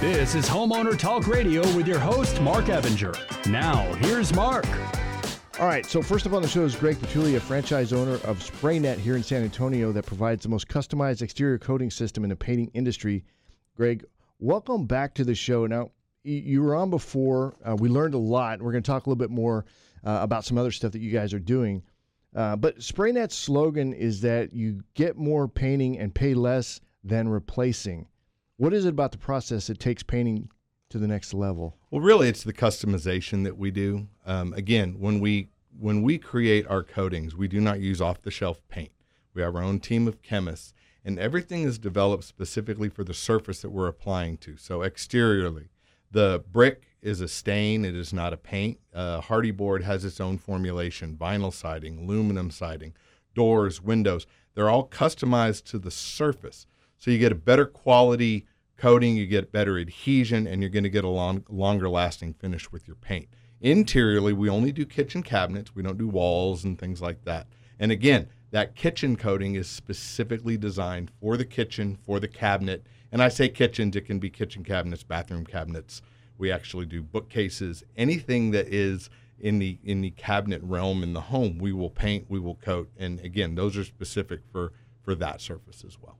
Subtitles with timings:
[0.00, 3.16] This is Homeowner Talk Radio with your host, Mark Evinger.
[3.50, 4.66] Now, here's Mark.
[5.58, 8.98] All right, so first up on the show is Greg Patulea, franchise owner of SprayNet
[8.98, 12.70] here in San Antonio that provides the most customized exterior coating system in the painting
[12.74, 13.24] industry.
[13.74, 14.04] Greg,
[14.38, 15.66] welcome back to the show.
[15.66, 15.92] Now,
[16.24, 17.56] you were on before.
[17.64, 18.60] Uh, we learned a lot.
[18.60, 19.64] We're going to talk a little bit more
[20.04, 21.82] uh, about some other stuff that you guys are doing.
[22.34, 28.08] Uh, but SprayNet's slogan is that you get more painting and pay less than replacing.
[28.58, 30.48] What is it about the process that takes painting
[30.88, 31.76] to the next level?
[31.90, 34.08] Well, really, it's the customization that we do.
[34.24, 38.30] Um, again, when we when we create our coatings, we do not use off the
[38.30, 38.92] shelf paint.
[39.34, 40.72] We have our own team of chemists,
[41.04, 44.56] and everything is developed specifically for the surface that we're applying to.
[44.56, 45.68] So exteriorly,
[46.10, 48.78] the brick is a stain; it is not a paint.
[48.94, 52.94] Uh, Hardie board has its own formulation: vinyl siding, aluminum siding,
[53.34, 54.26] doors, windows.
[54.54, 56.66] They're all customized to the surface,
[56.96, 60.90] so you get a better quality coating, you get better adhesion, and you're going to
[60.90, 63.28] get a long, longer lasting finish with your paint.
[63.60, 65.74] Interiorly, we only do kitchen cabinets.
[65.74, 67.46] We don't do walls and things like that.
[67.78, 72.86] And again, that kitchen coating is specifically designed for the kitchen, for the cabinet.
[73.10, 76.02] And I say kitchens, it can be kitchen cabinets, bathroom cabinets.
[76.38, 81.20] We actually do bookcases, anything that is in the in the cabinet realm in the
[81.20, 85.40] home, we will paint, we will coat, and again, those are specific for for that
[85.40, 86.18] surface as well.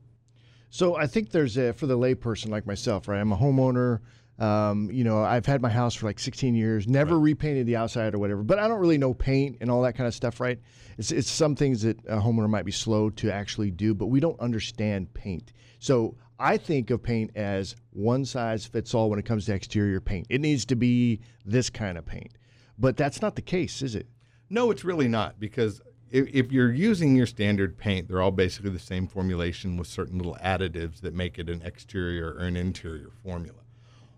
[0.71, 3.21] So I think there's a for the layperson like myself, right?
[3.21, 4.01] I'm a homeowner.
[4.39, 7.25] Um, you know, I've had my house for like 16 years, never right.
[7.25, 10.07] repainted the outside or whatever, but I don't really know paint and all that kind
[10.07, 10.59] of stuff, right?
[10.99, 14.21] It's, it's some things that a homeowner might be slow to actually do, but we
[14.21, 15.55] don't understand paint.
[15.79, 20.01] So I think of paint as one size fits all when it comes to exterior
[20.01, 20.27] paint.
[20.29, 22.37] It needs to be this kind of paint,
[22.79, 24.07] but that's not the case, is it?
[24.51, 28.71] No, it's really not because if, if you're using your standard paint, they're all basically
[28.71, 33.11] the same formulation with certain little additives that make it an exterior or an interior
[33.23, 33.59] formula.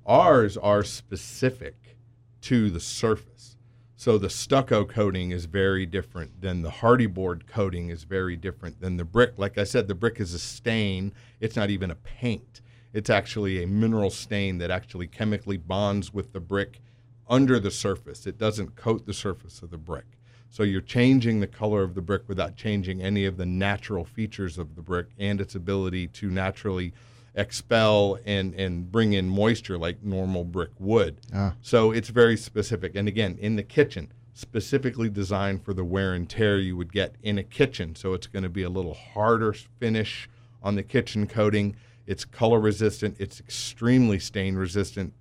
[0.07, 1.97] Ours are specific
[2.43, 3.57] to the surface.
[3.97, 8.81] So the stucco coating is very different than the Hardie board coating is very different
[8.81, 9.39] than the brick.
[9.39, 11.13] Like I said, the brick is a stain.
[11.41, 12.61] It's not even a paint.
[12.93, 16.81] It's actually a mineral stain that actually chemically bonds with the brick
[17.29, 18.27] under the surface.
[18.27, 20.18] It doesn't coat the surface of the brick.
[20.51, 24.59] So you're changing the color of the brick without changing any of the natural features
[24.59, 26.93] of the brick and its ability to naturally
[27.35, 31.21] expel and, and bring in moisture like normal brick would.
[31.35, 31.55] Ah.
[31.63, 32.95] So it's very specific.
[32.95, 37.17] And again, in the kitchen, specifically designed for the wear and tear you would get
[37.23, 37.95] in a kitchen.
[37.95, 40.29] So it's going to be a little harder finish
[40.63, 41.77] on the kitchen coating.
[42.07, 45.13] It's color resistant, it's extremely stain resistant.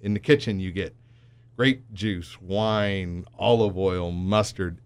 [0.00, 0.94] In the kitchen, you get
[1.56, 4.80] grape juice, wine, olive oil, mustard.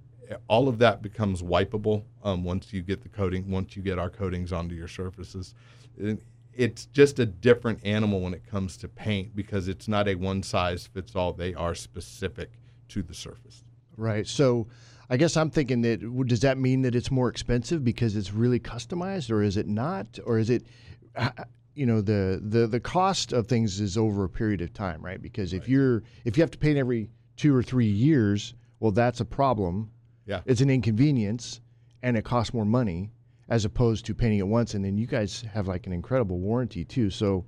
[0.49, 4.11] All of that becomes wipeable um, once you get the coating, once you get our
[4.11, 5.55] coatings onto your surfaces.
[6.55, 10.43] It's just a different animal when it comes to paint because it's not a one
[10.43, 11.33] size fits all.
[11.33, 12.53] They are specific
[12.89, 13.65] to the surface.
[13.97, 14.27] Right.
[14.27, 14.69] So
[15.09, 18.61] I guess I'm thinking that does that mean that it's more expensive because it's really
[18.61, 20.21] customized or is it not?
[20.25, 20.65] Or is it
[21.75, 25.21] you know the the the cost of things is over a period of time, right?
[25.21, 25.63] Because right.
[25.63, 29.25] if you're if you have to paint every two or three years, well, that's a
[29.25, 29.91] problem.
[30.27, 31.61] Yeah, it's an inconvenience,
[32.03, 33.11] and it costs more money
[33.49, 34.75] as opposed to painting it once.
[34.75, 37.11] And then you guys have like an incredible warranty too.
[37.11, 37.45] So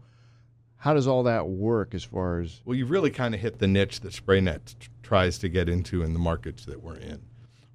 [0.76, 2.60] how does all that work as far as?
[2.64, 6.02] Well, you've really kind of hit the niche that SprayNet t- tries to get into
[6.02, 7.22] in the markets that we're in.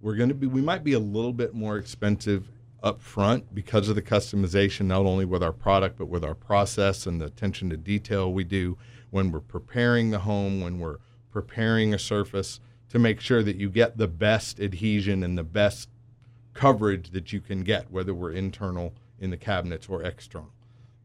[0.02, 2.50] We're going to be we might be a little bit more expensive
[2.83, 7.05] up front because of the customization, not only with our product, but with our process
[7.05, 8.77] and the attention to detail we do
[9.09, 10.97] when we're preparing the home, when we're
[11.31, 15.89] preparing a surface to make sure that you get the best adhesion and the best
[16.53, 20.51] coverage that you can get, whether we're internal in the cabinets or external.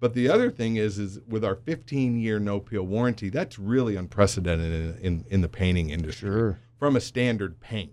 [0.00, 3.94] But the other thing is, is with our 15 year no peel warranty, that's really
[3.94, 6.58] unprecedented in, in, in the painting industry sure.
[6.78, 7.92] from a standard paint.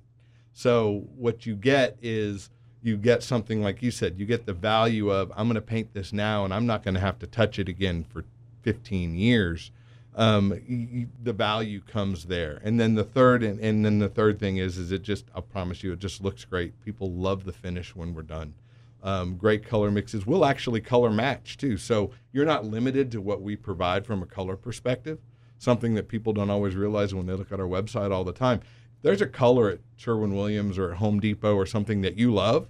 [0.51, 2.49] So what you get is
[2.81, 5.93] you get something like you said, you get the value of I'm going to paint
[5.93, 8.25] this now and I'm not going to have to touch it again for
[8.63, 9.71] 15 years.
[10.15, 14.37] Um, you, the value comes there, and then the third, and, and then the third
[14.37, 15.25] thing is, is it just?
[15.33, 16.73] I promise you, it just looks great.
[16.83, 18.55] People love the finish when we're done.
[19.01, 20.25] Um, great color mixes.
[20.25, 24.25] We'll actually color match too, so you're not limited to what we provide from a
[24.25, 25.19] color perspective.
[25.57, 28.61] Something that people don't always realize when they look at our website all the time
[29.01, 32.67] there's a color at Sherwin Williams or at Home Depot or something that you love,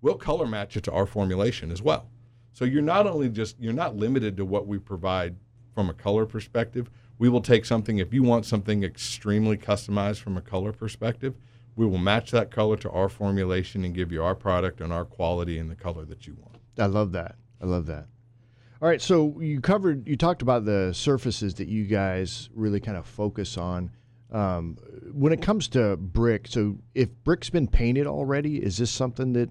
[0.00, 2.08] we'll color match it to our formulation as well.
[2.52, 5.36] So you're not only just you're not limited to what we provide
[5.74, 6.90] from a color perspective.
[7.18, 11.34] We will take something if you want something extremely customized from a color perspective,
[11.76, 15.04] we will match that color to our formulation and give you our product and our
[15.04, 16.56] quality and the color that you want.
[16.78, 17.36] I love that.
[17.60, 18.06] I love that.
[18.80, 22.96] All right, so you covered, you talked about the surfaces that you guys really kind
[22.96, 23.90] of focus on.
[24.32, 24.78] Um,
[25.12, 29.50] when it comes to brick, so if brick's been painted already, is this something that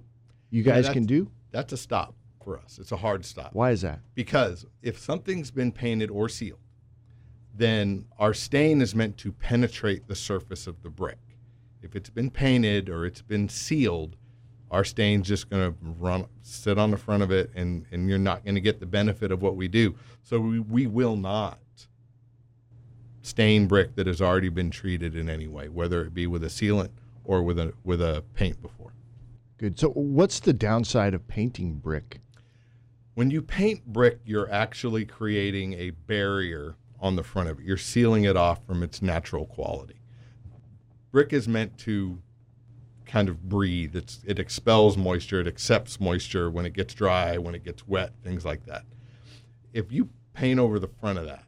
[0.50, 1.31] you guys that's- can do?
[1.51, 2.80] That's a stop for us.
[2.80, 3.54] It's a hard stop.
[3.54, 4.00] Why is that?
[4.16, 6.60] Because if something's been painted or sealed,
[7.54, 11.19] then our stain is meant to penetrate the surface of the brick.
[11.84, 14.16] If it's been painted or it's been sealed,
[14.72, 18.18] our stain's just going to run sit on the front of it and, and you're
[18.18, 19.95] not going to get the benefit of what we do.
[20.24, 21.60] So we, we will not
[23.21, 26.47] stain brick that has already been treated in any way, whether it be with a
[26.47, 26.89] sealant
[27.23, 28.94] or with a with a paint before.
[29.57, 29.79] Good.
[29.79, 32.19] So what's the downside of painting brick?
[33.13, 37.65] When you paint brick, you're actually creating a barrier on the front of it.
[37.65, 40.01] You're sealing it off from its natural quality.
[41.12, 42.21] Brick is meant to
[43.06, 43.95] kind of breathe.
[43.95, 48.13] It's, it expels moisture, it accepts moisture when it gets dry, when it gets wet,
[48.24, 48.85] things like that.
[49.74, 51.44] If you paint over the front of that,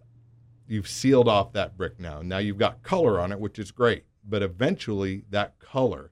[0.68, 2.22] you've sealed off that brick now.
[2.22, 4.06] Now you've got color on it, which is great.
[4.28, 6.12] But eventually, that color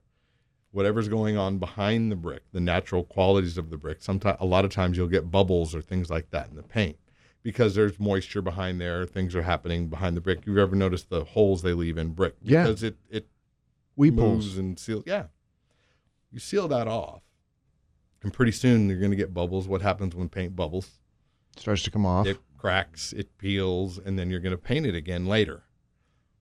[0.72, 4.02] whatever's going on behind the brick, the natural qualities of the brick.
[4.02, 6.96] Sometimes, a lot of times, you'll get bubbles or things like that in the paint
[7.42, 9.06] because there's moisture behind there.
[9.06, 10.40] Things are happening behind the brick.
[10.46, 12.36] You've ever noticed the holes they leave in brick?
[12.42, 12.64] Yeah.
[12.64, 13.28] because it it
[13.94, 15.02] Weep moves and seal.
[15.04, 15.24] Yeah,
[16.30, 17.22] you seal that off,
[18.22, 19.68] and pretty soon you're going to get bubbles.
[19.68, 20.98] What happens when paint bubbles?
[21.58, 22.26] Starts to come off.
[22.26, 25.64] It cracks, it peels, and then you're going to paint it again later.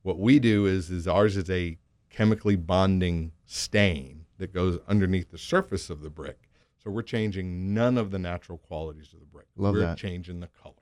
[0.03, 1.79] What we do is is ours is a
[2.11, 6.47] chemically bonding stain that goes underneath the surface of the brick.
[6.83, 9.47] So we're changing none of the natural qualities of the brick.
[9.55, 9.97] Love we're that.
[9.97, 10.75] changing the color.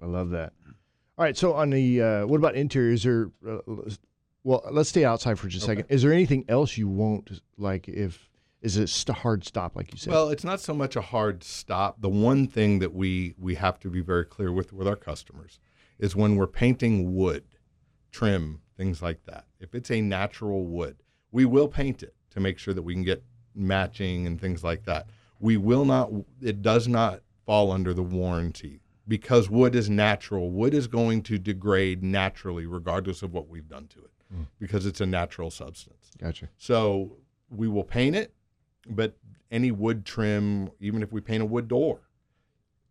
[0.00, 0.52] I love that.
[1.16, 1.36] All right.
[1.36, 2.92] So on the uh, what about interior?
[2.92, 3.30] Is there?
[3.46, 3.58] Uh,
[4.44, 5.80] well, let's stay outside for just a Okay.
[5.80, 5.92] second.
[5.94, 7.88] Is there anything else you won't like?
[7.88, 8.28] If
[8.60, 10.12] is it st- hard stop like you said?
[10.12, 12.00] Well, it's not so much a hard stop.
[12.00, 15.60] The one thing that we we have to be very clear with with our customers
[15.98, 17.44] is when we're painting wood,
[18.10, 19.46] trim, things like that.
[19.60, 23.04] If it's a natural wood, we will paint it to make sure that we can
[23.04, 23.22] get
[23.54, 25.08] matching and things like that.
[25.40, 26.10] We will not
[26.40, 30.50] it does not fall under the warranty because wood is natural.
[30.50, 34.46] Wood is going to degrade naturally regardless of what we've done to it mm.
[34.58, 36.10] because it's a natural substance.
[36.18, 36.48] gotcha.
[36.58, 37.16] So
[37.50, 38.34] we will paint it,
[38.88, 39.16] but
[39.50, 42.00] any wood trim, even if we paint a wood door,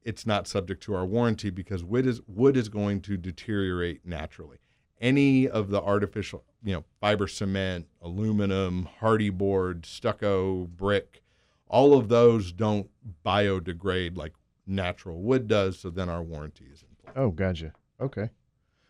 [0.04, 4.58] it's not subject to our warranty because wood is wood is going to deteriorate naturally.
[5.00, 11.24] Any of the artificial, you know, fiber cement, aluminum, Hardie board, stucco, brick,
[11.68, 12.90] all of those don't
[13.26, 14.34] biodegrade like
[14.66, 15.78] natural wood does.
[15.80, 17.14] So then our warranty is in place.
[17.16, 17.74] Oh, gotcha.
[18.00, 18.30] Okay.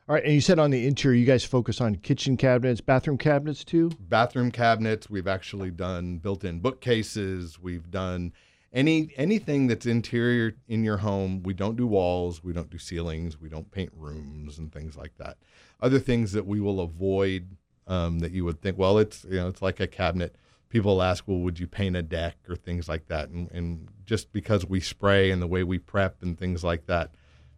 [0.10, 0.24] All right.
[0.24, 3.90] And you said on the interior, you guys focus on kitchen cabinets, bathroom cabinets too.
[4.00, 5.10] bathroom cabinets.
[5.10, 7.60] We've actually done built-in bookcases.
[7.60, 8.32] We've done
[8.72, 11.44] any anything that's interior in your home.
[11.44, 12.42] We don't do walls.
[12.42, 13.40] We don't do ceilings.
[13.40, 15.38] We don't paint rooms and things like that.
[15.82, 19.50] Other things that we will avoid um, that you would think, well, it's you know,
[19.50, 20.36] it's like a cabinet.
[20.70, 23.30] People ask, well, would you paint a deck or things like that?
[23.30, 27.12] And, and just because we spray and the way we prep and things like that,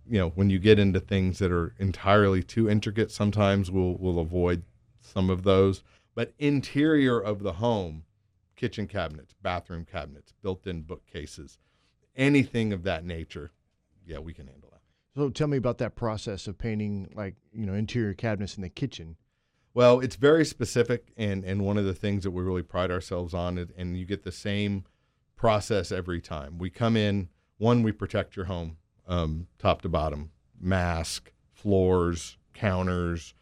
[0.09, 4.19] you know, when you get into things that are entirely too intricate, sometimes we'll we'll
[4.19, 4.63] avoid
[5.01, 5.83] some of those.
[6.15, 8.03] But interior of the home,
[8.55, 11.57] kitchen cabinets, bathroom cabinets, built-in bookcases,
[12.15, 13.51] anything of that nature,
[14.05, 14.81] yeah, we can handle that.
[15.15, 18.69] So tell me about that process of painting, like you know, interior cabinets in the
[18.69, 19.15] kitchen.
[19.75, 23.35] Well, it's very specific, and and one of the things that we really pride ourselves
[23.35, 24.85] on, is, and you get the same
[25.35, 26.57] process every time.
[26.57, 27.29] We come in,
[27.59, 28.77] one, we protect your home,
[29.09, 33.33] um, top to bottom, mask, floors, counters,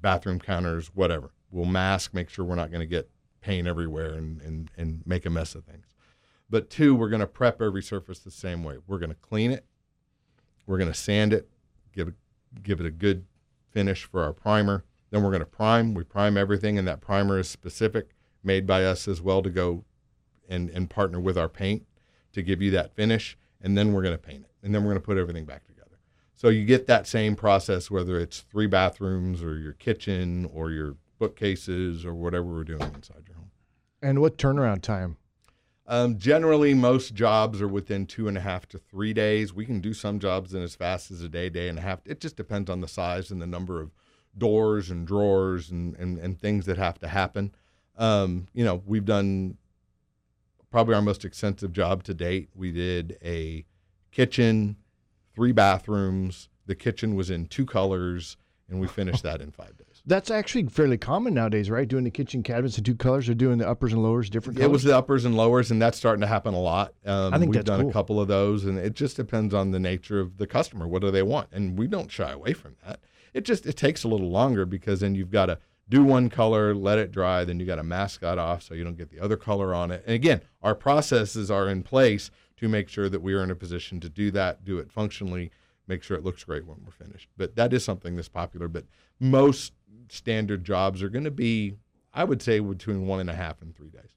[0.00, 1.32] bathroom counters, whatever.
[1.50, 3.10] We'll mask, make sure we're not going to get
[3.42, 5.86] paint everywhere and, and and make a mess of things.
[6.48, 8.76] But two, we're going to prep every surface the same way.
[8.86, 9.66] We're going to clean it,
[10.66, 11.48] we're going to sand it,
[11.92, 12.14] give it
[12.62, 13.26] give it a good
[13.72, 14.84] finish for our primer.
[15.10, 15.94] Then we're going to prime.
[15.94, 18.10] We prime everything, and that primer is specific,
[18.42, 19.84] made by us as well to go
[20.48, 21.84] and, and partner with our paint
[22.32, 23.36] to give you that finish.
[23.66, 24.52] And then we're going to paint it.
[24.62, 25.98] And then we're going to put everything back together.
[26.36, 30.94] So you get that same process, whether it's three bathrooms or your kitchen or your
[31.18, 33.50] bookcases or whatever we're doing inside your home.
[34.00, 35.16] And what turnaround time?
[35.88, 39.52] Um, generally, most jobs are within two and a half to three days.
[39.52, 41.98] We can do some jobs in as fast as a day, day and a half.
[42.04, 43.90] It just depends on the size and the number of
[44.38, 47.52] doors and drawers and, and, and things that have to happen.
[47.96, 49.56] Um, you know, we've done
[50.76, 52.50] probably our most extensive job to date.
[52.54, 53.64] We did a
[54.12, 54.76] kitchen,
[55.34, 56.50] three bathrooms.
[56.66, 58.36] The kitchen was in two colors,
[58.68, 59.86] and we finished that in five days.
[60.04, 61.88] That's actually fairly common nowadays, right?
[61.88, 64.68] Doing the kitchen cabinets in two colors, or doing the uppers and lowers different Colors?
[64.68, 66.92] It was the uppers and lowers, and that's starting to happen a lot.
[67.06, 67.90] Um, I think we've done cool.
[67.90, 70.86] a couple of those, and it just depends on the nature of the customer.
[70.86, 71.48] What do they want?
[71.52, 73.00] And we don't shy away from that.
[73.32, 76.74] It just it takes a little longer because then you've got to do one color,
[76.74, 79.20] let it dry, then you got to mask that off so you don't get the
[79.20, 80.02] other color on it.
[80.06, 83.54] And again, our processes are in place to make sure that we are in a
[83.54, 85.50] position to do that, do it functionally,
[85.86, 87.28] make sure it looks great when we're finished.
[87.36, 88.66] But that is something that's popular.
[88.66, 88.84] But
[89.20, 89.72] most
[90.08, 91.74] standard jobs are going to be,
[92.12, 94.10] I would say, between one and a half and three days.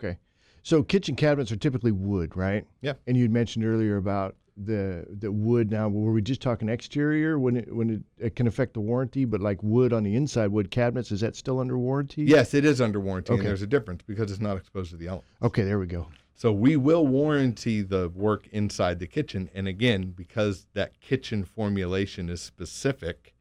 [0.00, 0.18] okay.
[0.62, 2.66] So kitchen cabinets are typically wood, right?
[2.82, 2.94] Yeah.
[3.06, 5.70] And you had mentioned earlier about the the wood.
[5.70, 9.24] Now, were we just talking exterior when it when it, it can affect the warranty,
[9.24, 12.24] but like wood on the inside, wood cabinets, is that still under warranty?
[12.24, 13.40] Yes, it is under warranty, Okay.
[13.40, 15.28] and there's a difference because it's not exposed to the elements.
[15.42, 16.08] Okay, there we go.
[16.34, 22.28] So we will warranty the work inside the kitchen, and again, because that kitchen formulation
[22.28, 23.34] is specific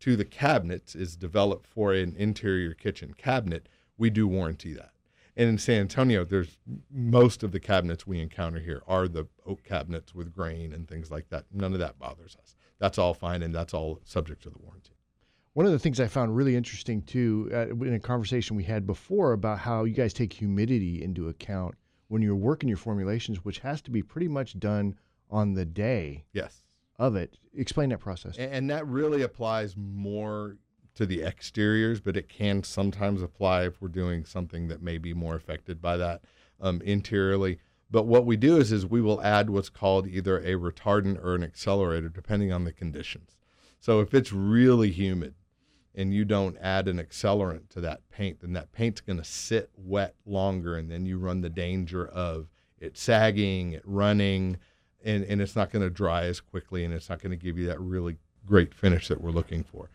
[0.00, 4.90] to the cabinets, is developed for an interior kitchen cabinet, we do warranty that.
[5.36, 6.58] And in San Antonio, there's
[6.90, 11.10] most of the cabinets we encounter here are the oak cabinets with grain and things
[11.10, 11.46] like that.
[11.52, 12.56] None of that bothers us.
[12.78, 14.92] That's all fine, and that's all subject to the warranty.
[15.54, 18.86] One of the things I found really interesting too, uh, in a conversation we had
[18.86, 21.74] before about how you guys take humidity into account
[22.08, 24.94] when you're working your formulations, which has to be pretty much done
[25.30, 26.62] on the day Yes.
[26.98, 27.38] of it.
[27.56, 28.36] Explain that process.
[28.36, 30.56] A- And that really applies more
[30.94, 35.12] to the exteriors, but it can sometimes apply if we're doing something that may be
[35.12, 36.22] more affected by that
[36.60, 37.58] um, interiorly.
[37.90, 41.34] But what we do is, is we will add what's called either a retardant or
[41.34, 43.36] an accelerator, depending on the conditions.
[43.80, 45.34] So if it's really humid
[45.94, 49.70] and you don't add an accelerant to that paint, then that paint's going to sit
[49.76, 52.48] wet longer, and then you run the danger of
[52.80, 54.58] it sagging, it running,
[55.04, 57.58] and, and it's not going to dry as quickly, and it's not going to give
[57.58, 59.88] you that really great finish that we're looking for.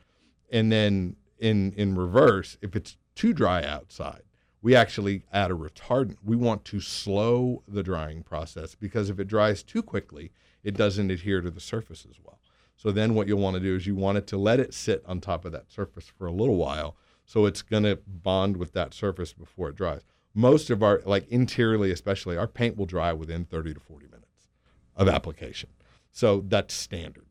[0.52, 4.24] And then in in reverse, if it's too dry outside,
[4.62, 6.18] we actually add a retardant.
[6.24, 10.32] We want to slow the drying process because if it dries too quickly,
[10.64, 12.40] it doesn't adhere to the surface as well.
[12.76, 15.04] So then what you'll want to do is you want it to let it sit
[15.06, 18.74] on top of that surface for a little while so it's going to bond with
[18.74, 20.02] that surface before it dries.
[20.34, 24.48] Most of our like interiorly especially our paint will dry within 30 to 40 minutes
[24.96, 25.70] of application.
[26.12, 27.29] So that's standard.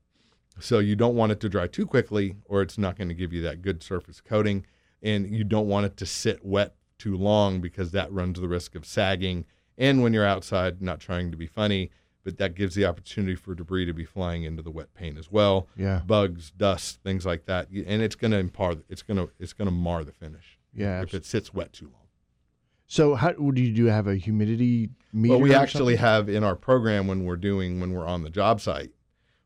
[0.61, 3.33] So you don't want it to dry too quickly, or it's not going to give
[3.33, 4.67] you that good surface coating.
[5.03, 8.75] And you don't want it to sit wet too long because that runs the risk
[8.75, 9.45] of sagging.
[9.77, 11.91] And when you're outside, not trying to be funny,
[12.25, 15.31] but that gives the opportunity for debris to be flying into the wet paint as
[15.31, 15.69] well.
[15.77, 16.01] Yeah.
[16.05, 18.83] Bugs, dust, things like that, and it's going to impar.
[18.89, 21.01] It's going to it's going to mar the finish Yeah.
[21.03, 22.09] if it sits wet too long.
[22.87, 23.85] So how do you do?
[23.87, 25.35] Have a humidity meter?
[25.35, 26.05] Well, we actually something?
[26.05, 28.91] have in our program when we're doing when we're on the job site,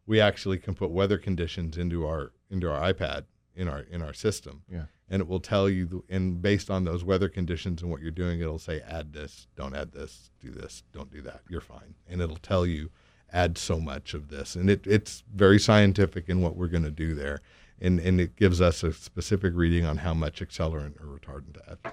[0.07, 4.13] we actually can put weather conditions into our into our iPad in our in our
[4.13, 4.63] system.
[4.69, 4.85] Yeah.
[5.09, 8.11] And it will tell you, the, and based on those weather conditions and what you're
[8.11, 11.43] doing, it'll say add this, don't add this, do this, don't do that.
[11.51, 12.91] You're fine, and it'll tell you
[13.31, 16.91] add so much of this, and it, it's very scientific in what we're going to
[16.91, 17.41] do there,
[17.81, 21.71] and and it gives us a specific reading on how much accelerant or retardant to
[21.71, 21.93] add.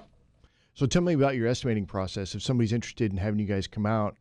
[0.72, 2.34] So tell me about your estimating process.
[2.34, 4.16] If somebody's interested in having you guys come out,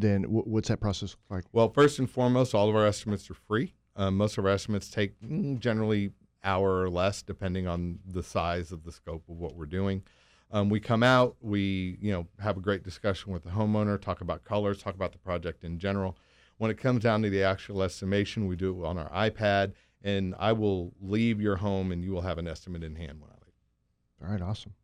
[0.00, 1.44] then wh- what's that process like?
[1.52, 3.74] Well, first and foremost, all of our estimates are free.
[3.96, 6.12] Um, most of our estimates take mm, generally
[6.44, 10.02] hour or less, depending on the size of the scope of what we're doing.
[10.50, 14.20] Um, we come out, we you know have a great discussion with the homeowner, talk
[14.20, 16.16] about colors, talk about the project in general.
[16.58, 20.34] When it comes down to the actual estimation, we do it on our iPad, and
[20.38, 23.34] I will leave your home, and you will have an estimate in hand when I
[23.34, 24.24] leave.
[24.24, 24.74] All right, awesome.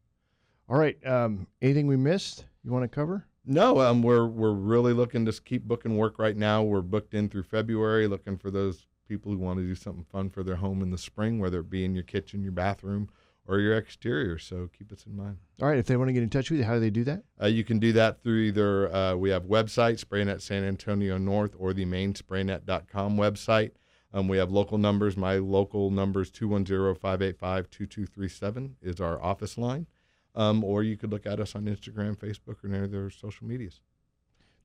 [0.69, 3.27] All right, um, anything we missed you want to cover?
[3.47, 6.63] No, um, we're we're really looking to keep booking work right now.
[6.63, 10.31] We're booked in through February, looking for those people who want to do something fun
[10.31, 13.11] for their home in the spring, whether it be in your kitchen, your bathroom,
[13.47, 14.39] or your exterior.
[14.39, 15.37] So keep us in mind.
[15.61, 17.05] All right, if they want to get in touch with you, how do they do
[17.05, 17.23] that?
[17.41, 21.55] Uh, you can do that through either uh, we have website Spraynet San Antonio North
[21.59, 23.73] or the main Spraynet.com website.
[24.13, 25.17] Um, we have local numbers.
[25.17, 29.89] My local number is 210-585-2237 is our office line.
[30.35, 33.47] Um, or you could look at us on Instagram, Facebook, or any of their social
[33.47, 33.81] medias.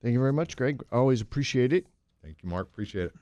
[0.02, 0.82] Thank you very much, Greg.
[0.92, 1.86] Always appreciate it.
[2.24, 2.68] Thank you, Mark.
[2.68, 3.14] Appreciate it.